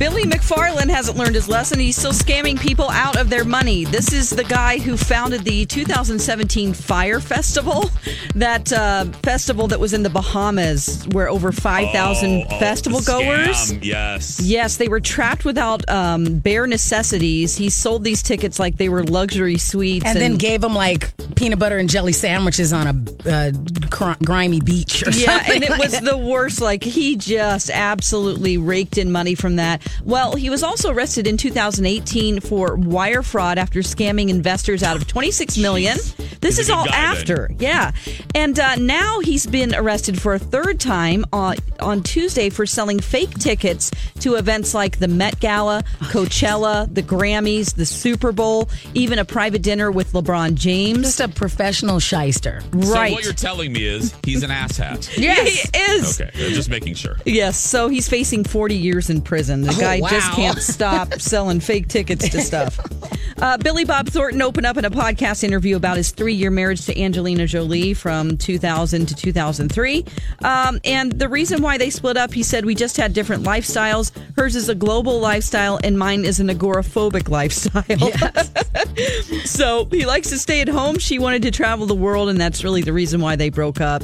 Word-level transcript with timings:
Billy 0.00 0.22
McFarland 0.22 0.88
hasn't 0.88 1.18
learned 1.18 1.34
his 1.34 1.46
lesson. 1.46 1.78
He's 1.78 1.94
still 1.94 2.12
scamming 2.12 2.58
people 2.58 2.88
out 2.88 3.16
of 3.18 3.28
their 3.28 3.44
money. 3.44 3.84
This 3.84 4.14
is 4.14 4.30
the 4.30 4.44
guy 4.44 4.78
who 4.78 4.96
founded 4.96 5.42
the 5.44 5.66
2017 5.66 6.72
Fyre 6.72 7.20
Festival, 7.20 7.90
that 8.34 8.72
uh, 8.72 9.04
festival 9.22 9.66
that 9.68 9.78
was 9.78 9.92
in 9.92 10.02
the 10.02 10.08
Bahamas, 10.08 11.06
where 11.12 11.28
over 11.28 11.52
5,000 11.52 12.30
Oh, 12.30 12.44
oh, 12.50 12.58
festival 12.58 13.00
the 13.00 13.12
goers. 13.12 13.72
scam, 13.72 13.84
Yes. 13.84 14.40
Yes, 14.40 14.78
they 14.78 14.88
were 14.88 15.00
trapped 15.00 15.44
without 15.44 15.86
um, 15.90 16.38
bare 16.38 16.66
necessities. 16.66 17.54
He 17.56 17.68
sold 17.68 18.02
these 18.02 18.22
tickets 18.22 18.58
like 18.58 18.78
they 18.78 18.88
were 18.88 19.04
luxury 19.04 19.58
suites, 19.58 20.06
and 20.06 20.18
then 20.18 20.36
gave 20.36 20.62
them 20.62 20.74
like 20.74 21.12
peanut 21.36 21.58
butter 21.58 21.76
and 21.76 21.90
jelly 21.90 22.12
sandwiches 22.12 22.72
on 22.72 22.86
a 22.86 23.30
uh, 23.30 23.52
cr- 23.90 24.24
grimy 24.24 24.60
beach 24.62 25.06
or 25.06 25.10
yeah, 25.10 25.36
something. 25.36 25.56
and 25.56 25.64
it 25.64 25.70
like 25.72 25.80
was 25.82 25.92
that. 25.92 26.04
the 26.04 26.16
worst. 26.16 26.62
Like 26.62 26.82
he 26.82 27.16
just 27.16 27.68
absolutely 27.68 28.56
raked 28.56 28.96
in 28.96 29.12
money 29.12 29.34
from 29.34 29.56
that. 29.56 29.82
Well, 30.04 30.36
he 30.36 30.50
was 30.50 30.62
also 30.62 30.90
arrested 30.90 31.26
in 31.26 31.36
2018 31.36 32.40
for 32.40 32.76
wire 32.76 33.22
fraud 33.22 33.58
after 33.58 33.80
scamming 33.80 34.28
investors 34.28 34.82
out 34.82 34.96
of 34.96 35.06
26 35.06 35.58
million. 35.58 35.96
This 36.40 36.56
He's 36.56 36.60
is 36.60 36.70
all 36.70 36.86
guy, 36.86 36.92
then. 36.92 37.04
after, 37.18 37.50
yeah. 37.58 37.92
And 38.34 38.58
uh, 38.58 38.76
now 38.76 39.20
he's 39.20 39.46
been 39.46 39.74
arrested 39.74 40.20
for 40.20 40.34
a 40.34 40.38
third 40.38 40.80
time 40.80 41.24
on 41.32 41.56
on 41.80 42.02
Tuesday 42.02 42.50
for 42.50 42.66
selling 42.66 43.00
fake 43.00 43.32
tickets 43.38 43.90
to 44.20 44.34
events 44.34 44.74
like 44.74 44.98
the 44.98 45.08
Met 45.08 45.40
Gala, 45.40 45.82
Coachella, 46.02 46.92
the 46.92 47.02
Grammys, 47.02 47.74
the 47.74 47.86
Super 47.86 48.32
Bowl, 48.32 48.68
even 48.94 49.18
a 49.18 49.24
private 49.24 49.62
dinner 49.62 49.90
with 49.90 50.12
LeBron 50.12 50.54
James. 50.54 51.02
just 51.02 51.20
a 51.20 51.28
professional 51.28 51.98
shyster. 51.98 52.62
right? 52.72 52.84
So 52.84 52.92
right. 52.94 53.12
what 53.12 53.24
you're 53.24 53.32
telling 53.32 53.72
me 53.72 53.84
is 53.86 54.14
he's 54.24 54.42
an 54.42 54.50
asshat. 54.50 55.08
He 55.20 55.26
is. 55.78 56.20
Okay, 56.20 56.30
just 56.50 56.68
making 56.70 56.94
sure. 56.94 57.16
Yes, 57.24 57.58
so 57.58 57.88
he's 57.88 58.08
facing 58.08 58.44
40 58.44 58.76
years 58.76 59.10
in 59.10 59.20
prison. 59.22 59.62
The 59.62 59.72
Oh, 59.80 60.00
guy 60.00 60.00
just 60.08 60.32
can't 60.32 60.58
stop 60.58 61.14
selling 61.20 61.60
fake 61.60 61.88
tickets 61.88 62.28
to 62.28 62.40
stuff. 62.40 62.78
Uh, 63.40 63.56
Billy 63.56 63.86
Bob 63.86 64.06
Thornton 64.06 64.42
opened 64.42 64.66
up 64.66 64.76
in 64.76 64.84
a 64.84 64.90
podcast 64.90 65.42
interview 65.42 65.74
about 65.76 65.96
his 65.96 66.10
three 66.10 66.34
year 66.34 66.50
marriage 66.50 66.84
to 66.84 67.00
Angelina 67.00 67.46
Jolie 67.46 67.94
from 67.94 68.36
2000 68.36 69.06
to 69.06 69.14
2003. 69.14 70.04
Um, 70.44 70.78
and 70.84 71.12
the 71.12 71.26
reason 71.26 71.62
why 71.62 71.78
they 71.78 71.88
split 71.88 72.18
up, 72.18 72.34
he 72.34 72.42
said, 72.42 72.66
we 72.66 72.74
just 72.74 72.98
had 72.98 73.14
different 73.14 73.44
lifestyles. 73.44 74.12
Hers 74.36 74.56
is 74.56 74.68
a 74.68 74.74
global 74.74 75.20
lifestyle, 75.20 75.80
and 75.82 75.98
mine 75.98 76.26
is 76.26 76.38
an 76.38 76.48
agoraphobic 76.48 77.30
lifestyle. 77.30 77.84
so 79.46 79.86
he 79.86 80.04
likes 80.04 80.28
to 80.28 80.38
stay 80.38 80.60
at 80.60 80.68
home. 80.68 80.98
She 80.98 81.18
wanted 81.18 81.40
to 81.42 81.50
travel 81.50 81.86
the 81.86 81.94
world, 81.94 82.28
and 82.28 82.38
that's 82.38 82.62
really 82.62 82.82
the 82.82 82.92
reason 82.92 83.22
why 83.22 83.36
they 83.36 83.48
broke 83.48 83.80
up. 83.80 84.02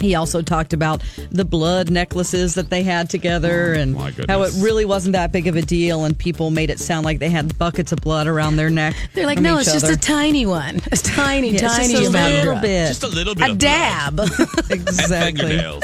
He 0.00 0.14
also 0.14 0.42
talked 0.42 0.72
about 0.72 1.02
the 1.30 1.44
blood 1.44 1.90
necklaces 1.90 2.54
that 2.54 2.70
they 2.70 2.82
had 2.82 3.10
together 3.10 3.74
oh, 3.76 3.80
and 3.80 3.90
Oh, 3.96 3.98
my 3.98 4.12
how 4.28 4.42
it 4.42 4.52
really 4.58 4.84
wasn't 4.84 5.12
that 5.12 5.32
big 5.32 5.46
of 5.46 5.56
a 5.56 5.62
deal, 5.62 6.04
and 6.04 6.16
people 6.16 6.50
made 6.50 6.70
it 6.70 6.78
sound 6.78 7.04
like 7.04 7.18
they 7.18 7.28
had 7.28 7.58
buckets 7.58 7.92
of 7.92 8.00
blood 8.00 8.26
around 8.26 8.56
their 8.56 8.70
neck. 8.70 8.94
They're 9.14 9.26
like, 9.26 9.38
no, 9.38 9.54
each 9.54 9.68
it's 9.68 9.72
just 9.72 9.90
a 9.90 9.96
tiny 9.96 10.46
one, 10.46 10.76
a 10.92 10.96
tiny, 10.96 11.50
Yeah, 11.50 11.68
tiny 11.68 11.94
just 11.94 12.14
a 12.14 12.28
little 12.28 12.60
bit. 12.60 12.88
Just 12.88 13.02
a 13.02 13.08
little 13.08 13.34
bit 13.34 13.48
a 13.48 13.52
of 13.52 13.58
dab. 13.58 14.16
blood. 14.16 14.30
Exactly. 14.70 15.56
Yeah. 15.56 15.80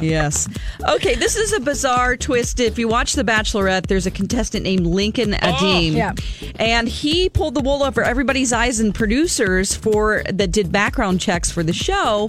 Yes. 0.00 0.48
Okay, 0.86 1.14
this 1.14 1.36
is 1.36 1.52
a 1.52 1.60
bizarre 1.60 2.16
twist. 2.16 2.60
If 2.60 2.78
you 2.78 2.88
watch 2.88 3.14
The 3.14 3.24
Bachelorette, 3.24 3.86
there's 3.86 4.06
a 4.06 4.10
contestant 4.10 4.64
named 4.64 4.86
Lincoln 4.86 5.34
oh. 5.34 5.38
Adim. 5.38 5.94
Yeah. 5.94 6.12
And 6.58 6.88
he 6.88 7.28
pulled 7.28 7.54
the 7.54 7.60
wool 7.60 7.82
over 7.82 8.02
everybody's 8.02 8.52
eyes 8.52 8.80
and 8.80 8.94
producers 8.94 9.74
for 9.74 10.22
that 10.30 10.52
did 10.52 10.70
background 10.70 11.20
checks 11.20 11.50
for 11.50 11.62
the 11.62 11.72
show. 11.72 12.28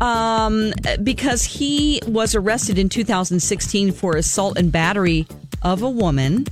Um, 0.00 0.72
because 1.02 1.44
he 1.44 2.00
was 2.06 2.34
arrested 2.34 2.78
in 2.78 2.88
2016 2.88 3.92
for 3.92 4.16
assault 4.16 4.58
and 4.58 4.70
battery 4.70 5.26
of 5.62 5.82
a 5.82 5.88
woman. 5.88 6.46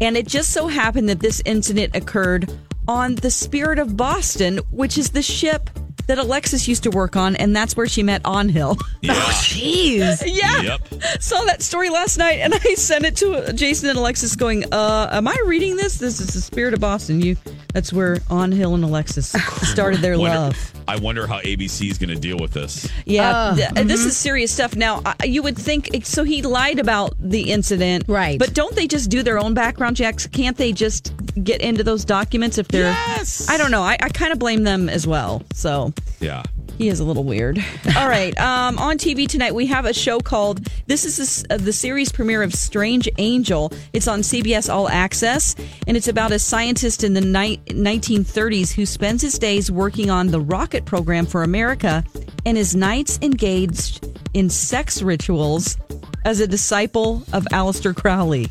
And 0.00 0.16
it 0.16 0.26
just 0.26 0.50
so 0.50 0.66
happened 0.66 1.08
that 1.08 1.20
this 1.20 1.42
incident 1.44 1.94
occurred 1.94 2.50
on 2.88 3.14
the 3.16 3.30
Spirit 3.30 3.78
of 3.78 3.96
Boston, 3.96 4.58
which 4.70 4.98
is 4.98 5.10
the 5.10 5.22
ship 5.22 5.70
that 6.06 6.18
Alexis 6.18 6.66
used 6.66 6.82
to 6.82 6.90
work 6.90 7.14
on, 7.14 7.36
and 7.36 7.54
that's 7.54 7.76
where 7.76 7.86
she 7.86 8.02
met 8.02 8.22
Onhill. 8.24 8.80
Yeah. 9.02 9.14
Oh, 9.14 9.40
jeez. 9.42 10.22
Yeah. 10.26 10.60
Yep. 10.60 11.22
Saw 11.22 11.42
that 11.44 11.62
story 11.62 11.88
last 11.88 12.18
night 12.18 12.40
and 12.40 12.52
I 12.64 12.74
sent 12.74 13.04
it 13.06 13.16
to 13.18 13.52
Jason 13.54 13.88
and 13.88 13.98
Alexis 13.98 14.36
going, 14.36 14.64
uh, 14.72 15.08
am 15.10 15.26
I 15.26 15.36
reading 15.46 15.76
this? 15.76 15.96
This 15.96 16.20
is 16.20 16.34
the 16.34 16.40
spirit 16.40 16.74
of 16.74 16.80
Boston. 16.80 17.22
You 17.22 17.36
that's 17.72 17.92
where 17.92 18.18
On 18.30 18.52
Hill 18.52 18.74
and 18.74 18.84
Alexis 18.84 19.28
started 19.62 20.00
their 20.00 20.18
Wonder- 20.18 20.38
love. 20.38 20.72
I 20.88 20.96
wonder 20.96 21.26
how 21.26 21.40
ABC 21.40 21.88
is 21.90 21.98
going 21.98 22.10
to 22.10 22.16
deal 22.18 22.36
with 22.38 22.52
this. 22.52 22.88
Yeah, 23.06 23.30
uh, 23.30 23.54
th- 23.54 23.68
this 23.86 24.00
mm-hmm. 24.00 24.08
is 24.08 24.16
serious 24.16 24.50
stuff. 24.50 24.74
Now, 24.74 25.02
I- 25.04 25.26
you 25.26 25.42
would 25.42 25.56
think 25.56 25.88
so. 26.04 26.24
He 26.24 26.42
lied 26.42 26.78
about 26.80 27.14
the 27.20 27.52
incident, 27.52 28.04
Right. 28.08 28.38
But 28.38 28.54
don't 28.54 28.74
they 28.74 28.86
just 28.86 29.08
do 29.10 29.22
their 29.22 29.38
own 29.38 29.54
background 29.54 29.96
checks? 29.96 30.26
Can't 30.26 30.56
they 30.56 30.72
just 30.72 31.12
get 31.44 31.60
into 31.60 31.84
those 31.84 32.04
documents 32.04 32.58
if 32.58 32.68
they're? 32.68 32.90
Yes. 32.90 33.48
I 33.48 33.56
don't 33.56 33.70
know. 33.70 33.82
I, 33.82 33.96
I 34.00 34.08
kind 34.08 34.32
of 34.32 34.38
blame 34.38 34.64
them 34.64 34.88
as 34.88 35.06
well. 35.06 35.42
So 35.52 35.92
Yeah. 36.18 36.42
He 36.80 36.88
is 36.88 36.98
a 36.98 37.04
little 37.04 37.24
weird. 37.24 37.58
All 37.98 38.08
right. 38.08 38.36
Um, 38.40 38.78
on 38.78 38.96
TV 38.96 39.28
tonight, 39.28 39.54
we 39.54 39.66
have 39.66 39.84
a 39.84 39.92
show 39.92 40.18
called 40.18 40.66
This 40.86 41.04
is 41.04 41.42
the, 41.42 41.54
uh, 41.54 41.72
series 41.72 42.10
premiere 42.10 42.42
of 42.42 42.54
Strange 42.54 43.06
Angel. 43.18 43.70
It's 43.92 44.08
on 44.08 44.20
CBS 44.20 44.72
All 44.72 44.88
Access, 44.88 45.54
and 45.86 45.94
it's 45.94 46.08
about 46.08 46.32
a 46.32 46.38
scientist 46.38 47.04
in 47.04 47.12
the 47.12 47.20
ni- 47.20 47.58
1930s 47.66 48.72
who 48.72 48.86
spends 48.86 49.20
his 49.20 49.38
days 49.38 49.70
working 49.70 50.08
on 50.08 50.28
the 50.28 50.40
rocket 50.40 50.86
program 50.86 51.26
for 51.26 51.42
America 51.42 52.02
and 52.46 52.56
his 52.56 52.74
nights 52.74 53.18
engaged 53.20 54.06
in 54.32 54.48
sex 54.48 55.02
rituals 55.02 55.76
as 56.24 56.40
a 56.40 56.46
disciple 56.46 57.22
of 57.34 57.44
Aleister 57.52 57.94
Crowley. 57.94 58.48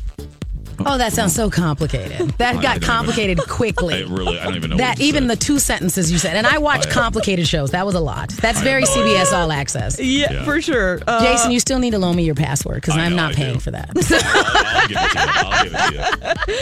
Oh, 0.86 0.98
that 0.98 1.12
sounds 1.12 1.34
so 1.34 1.50
complicated. 1.50 2.30
That 2.40 2.62
got 2.62 2.80
don't 2.80 2.84
complicated 2.84 3.38
quickly. 3.48 3.94
I 3.94 4.00
really, 4.06 4.38
I 4.38 4.44
don't 4.44 4.56
even 4.56 4.70
know. 4.70 4.76
that 4.78 4.98
what 4.98 5.04
even 5.04 5.24
say. 5.24 5.28
the 5.28 5.36
two 5.36 5.58
sentences 5.58 6.10
you 6.10 6.16
said, 6.18 6.36
and 6.36 6.46
I 6.46 6.58
watch 6.58 6.86
I- 6.86 6.90
complicated 6.90 7.46
shows. 7.46 7.70
That 7.72 7.84
was 7.84 7.94
a 7.94 8.00
lot. 8.00 8.30
That's 8.30 8.60
very 8.62 8.84
CBS 8.84 9.32
All 9.32 9.52
Access. 9.52 9.98
Yeah, 10.00 10.32
Yeah. 10.32 10.44
for 10.44 10.60
sure. 10.62 11.00
Uh, 11.06 11.22
Jason, 11.22 11.50
you 11.50 11.60
still 11.60 11.78
need 11.78 11.90
to 11.90 11.98
loan 11.98 12.16
me 12.16 12.24
your 12.24 12.34
password 12.34 12.76
because 12.76 12.96
I 12.96 13.00
I'm 13.04 13.10
know, 13.12 13.16
not 13.24 13.32
I 13.32 13.34
paying 13.34 13.54
do. 13.54 13.60
for 13.60 13.70
that. 13.72 13.90
I'll, 13.94 15.46
I'll 15.46 15.64
give 15.64 15.74
it 15.74 15.74
to 15.74 15.92
you. 15.94 16.00
I'll 16.00 16.24
give 16.24 16.30
it 16.30 16.38
to 16.46 16.52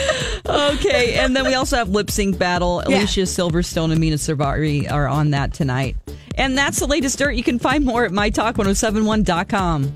you. 0.73 0.79
Okay, 0.79 1.13
and 1.19 1.35
then 1.35 1.45
we 1.45 1.53
also 1.53 1.77
have 1.77 1.89
lip 1.89 2.11
sync 2.11 2.37
battle. 2.37 2.83
Yeah. 2.87 2.97
Alicia 2.99 3.21
Silverstone 3.21 3.91
and 3.91 3.99
Mena 4.01 4.17
Suvari 4.17 4.91
are 4.91 5.07
on 5.07 5.31
that 5.31 5.53
tonight. 5.53 5.95
And 6.35 6.57
that's 6.57 6.79
the 6.79 6.87
latest 6.87 7.17
dirt. 7.19 7.31
You 7.35 7.43
can 7.43 7.59
find 7.59 7.85
more 7.85 8.05
at 8.05 8.11
mytalk1071.com. 8.11 9.93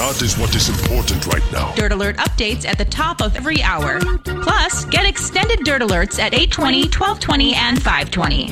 That 0.00 0.22
is 0.22 0.38
what 0.38 0.54
is 0.56 0.70
important 0.70 1.26
right 1.26 1.42
now. 1.52 1.74
Dirt 1.74 1.92
Alert 1.92 2.16
updates 2.16 2.66
at 2.66 2.78
the 2.78 2.86
top 2.86 3.20
of 3.20 3.36
every 3.36 3.62
hour. 3.62 4.00
Plus, 4.24 4.86
get 4.86 5.04
extended 5.04 5.62
Dirt 5.62 5.82
Alerts 5.82 6.18
at 6.18 6.32
820, 6.32 6.84
1220, 6.84 7.54
and 7.54 7.76
520. 7.76 8.48